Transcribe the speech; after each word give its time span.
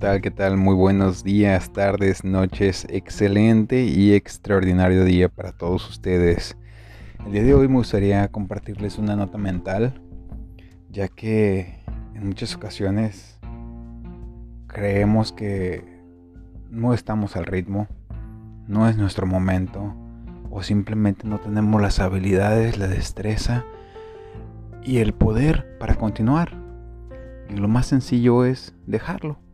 tal? 0.00 0.22
¿Qué 0.22 0.30
tal? 0.30 0.56
Muy 0.56 0.74
buenos 0.74 1.24
días, 1.24 1.74
tardes, 1.74 2.24
noches. 2.24 2.86
Excelente 2.88 3.84
y 3.84 4.14
extraordinario 4.14 5.04
día 5.04 5.28
para 5.28 5.52
todos 5.52 5.86
ustedes. 5.90 6.56
El 7.26 7.32
día 7.32 7.42
de 7.42 7.52
hoy 7.52 7.68
me 7.68 7.74
gustaría 7.74 8.26
compartirles 8.28 8.96
una 8.96 9.14
nota 9.14 9.36
mental, 9.36 10.00
ya 10.90 11.08
que 11.08 11.74
en 12.14 12.26
muchas 12.26 12.56
ocasiones 12.56 13.38
creemos 14.68 15.32
que 15.32 15.84
no 16.70 16.94
estamos 16.94 17.36
al 17.36 17.44
ritmo, 17.44 17.86
no 18.66 18.88
es 18.88 18.96
nuestro 18.96 19.26
momento, 19.26 19.94
o 20.50 20.62
simplemente 20.62 21.28
no 21.28 21.40
tenemos 21.40 21.78
las 21.82 22.00
habilidades, 22.00 22.78
la 22.78 22.88
destreza 22.88 23.66
y 24.82 24.96
el 24.98 25.12
poder 25.12 25.76
para 25.78 25.96
continuar. 25.96 26.54
Y 27.50 27.56
lo 27.56 27.68
más 27.68 27.84
sencillo 27.84 28.46
es 28.46 28.74
dejarlo 28.86 29.49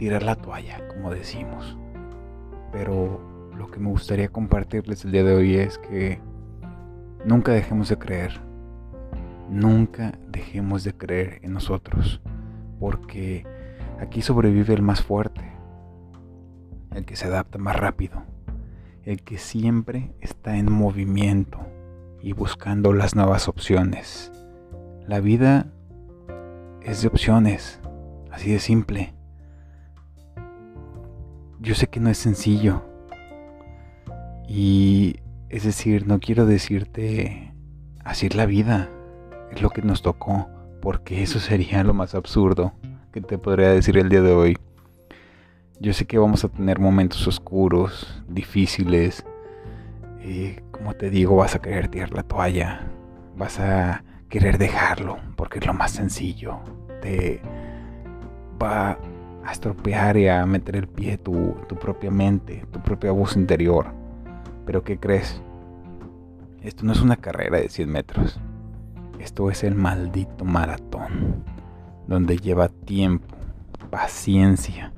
tirar 0.00 0.22
la 0.22 0.34
toalla, 0.34 0.88
como 0.88 1.10
decimos. 1.10 1.76
Pero 2.72 3.52
lo 3.54 3.70
que 3.70 3.78
me 3.78 3.90
gustaría 3.90 4.30
compartirles 4.30 5.04
el 5.04 5.12
día 5.12 5.22
de 5.22 5.34
hoy 5.34 5.56
es 5.56 5.76
que 5.76 6.22
nunca 7.26 7.52
dejemos 7.52 7.90
de 7.90 7.98
creer. 7.98 8.40
Nunca 9.50 10.18
dejemos 10.26 10.84
de 10.84 10.94
creer 10.94 11.40
en 11.42 11.52
nosotros. 11.52 12.22
Porque 12.80 13.44
aquí 14.00 14.22
sobrevive 14.22 14.72
el 14.72 14.80
más 14.80 15.02
fuerte. 15.02 15.52
El 16.94 17.04
que 17.04 17.14
se 17.14 17.26
adapta 17.26 17.58
más 17.58 17.76
rápido. 17.76 18.22
El 19.04 19.22
que 19.22 19.36
siempre 19.36 20.14
está 20.22 20.56
en 20.56 20.72
movimiento 20.72 21.60
y 22.22 22.32
buscando 22.32 22.94
las 22.94 23.14
nuevas 23.14 23.48
opciones. 23.48 24.32
La 25.06 25.20
vida 25.20 25.66
es 26.80 27.02
de 27.02 27.08
opciones. 27.08 27.82
Así 28.30 28.50
de 28.50 28.60
simple. 28.60 29.19
Yo 31.60 31.74
sé 31.74 31.88
que 31.88 32.00
no 32.00 32.08
es 32.08 32.16
sencillo. 32.16 32.82
Y 34.48 35.16
es 35.50 35.64
decir, 35.64 36.06
no 36.06 36.18
quiero 36.18 36.46
decirte 36.46 37.52
así 38.02 38.30
la 38.30 38.46
vida. 38.46 38.88
Es 39.52 39.60
lo 39.60 39.68
que 39.68 39.82
nos 39.82 40.00
tocó. 40.00 40.48
Porque 40.80 41.22
eso 41.22 41.38
sería 41.38 41.84
lo 41.84 41.92
más 41.92 42.14
absurdo 42.14 42.72
que 43.12 43.20
te 43.20 43.36
podría 43.36 43.68
decir 43.68 43.98
el 43.98 44.08
día 44.08 44.22
de 44.22 44.32
hoy. 44.32 44.56
Yo 45.80 45.92
sé 45.92 46.06
que 46.06 46.18
vamos 46.18 46.44
a 46.44 46.48
tener 46.48 46.78
momentos 46.78 47.26
oscuros, 47.26 48.22
difíciles. 48.26 49.26
Y 50.24 50.52
como 50.70 50.94
te 50.94 51.10
digo, 51.10 51.36
vas 51.36 51.54
a 51.54 51.60
querer 51.60 51.88
tirar 51.88 52.12
la 52.12 52.22
toalla. 52.22 52.86
Vas 53.36 53.60
a 53.60 54.02
querer 54.30 54.56
dejarlo 54.56 55.18
porque 55.36 55.58
es 55.58 55.66
lo 55.66 55.74
más 55.74 55.90
sencillo. 55.90 56.60
Te 57.02 57.42
va 58.62 58.98
a 59.50 59.52
estropear 59.52 60.16
y 60.16 60.28
a 60.28 60.46
meter 60.46 60.76
el 60.76 60.86
pie 60.86 61.18
tu, 61.18 61.56
tu 61.68 61.74
propia 61.74 62.10
mente, 62.12 62.64
tu 62.70 62.80
propia 62.80 63.10
voz 63.10 63.36
interior. 63.36 63.86
Pero 64.64 64.84
¿qué 64.84 64.98
crees? 64.98 65.42
Esto 66.62 66.84
no 66.84 66.92
es 66.92 67.02
una 67.02 67.16
carrera 67.16 67.58
de 67.58 67.68
100 67.68 67.90
metros. 67.90 68.38
Esto 69.18 69.50
es 69.50 69.64
el 69.64 69.74
maldito 69.74 70.44
maratón, 70.44 71.42
donde 72.06 72.36
lleva 72.36 72.68
tiempo, 72.68 73.26
paciencia, 73.90 74.92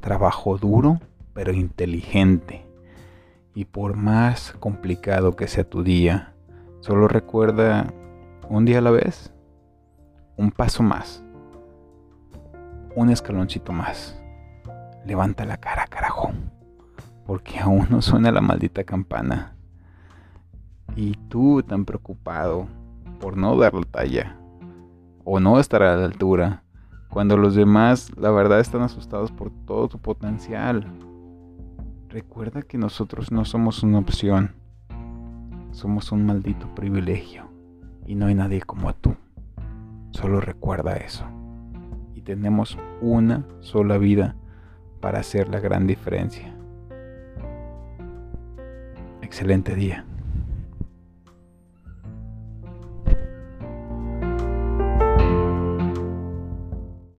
trabajo 0.00 0.58
duro, 0.58 1.00
pero 1.34 1.52
inteligente. 1.52 2.64
Y 3.52 3.64
por 3.64 3.96
más 3.96 4.52
complicado 4.60 5.34
que 5.34 5.48
sea 5.48 5.68
tu 5.68 5.82
día, 5.82 6.34
solo 6.80 7.08
recuerda 7.08 7.92
un 8.48 8.64
día 8.64 8.78
a 8.78 8.82
la 8.82 8.92
vez, 8.92 9.32
un 10.36 10.52
paso 10.52 10.84
más 10.84 11.24
un 12.98 13.10
escaloncito 13.10 13.72
más. 13.72 14.20
Levanta 15.06 15.44
la 15.44 15.56
cara, 15.56 15.86
carajo. 15.86 16.32
Porque 17.26 17.60
aún 17.60 17.86
no 17.90 18.02
suena 18.02 18.32
la 18.32 18.40
maldita 18.40 18.82
campana. 18.82 19.54
Y 20.96 21.12
tú 21.28 21.62
tan 21.62 21.84
preocupado 21.84 22.66
por 23.20 23.36
no 23.36 23.56
dar 23.56 23.74
la 23.74 23.84
talla. 23.84 24.36
O 25.24 25.38
no 25.38 25.60
estar 25.60 25.80
a 25.84 25.96
la 25.96 26.06
altura. 26.06 26.64
Cuando 27.08 27.36
los 27.36 27.54
demás, 27.54 28.10
la 28.16 28.32
verdad, 28.32 28.58
están 28.58 28.82
asustados 28.82 29.30
por 29.30 29.52
todo 29.64 29.86
tu 29.86 30.00
potencial. 30.00 30.84
Recuerda 32.08 32.62
que 32.62 32.78
nosotros 32.78 33.30
no 33.30 33.44
somos 33.44 33.84
una 33.84 33.98
opción. 33.98 34.56
Somos 35.70 36.10
un 36.10 36.26
maldito 36.26 36.74
privilegio. 36.74 37.44
Y 38.06 38.16
no 38.16 38.26
hay 38.26 38.34
nadie 38.34 38.60
como 38.60 38.92
tú. 38.92 39.14
Solo 40.10 40.40
recuerda 40.40 40.96
eso 40.96 41.24
tenemos 42.28 42.76
una 43.00 43.46
sola 43.60 43.96
vida 43.96 44.36
para 45.00 45.20
hacer 45.20 45.48
la 45.48 45.60
gran 45.60 45.86
diferencia. 45.86 46.54
Excelente 49.22 49.74
día. 49.74 50.04